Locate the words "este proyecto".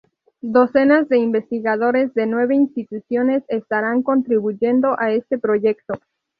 5.11-5.93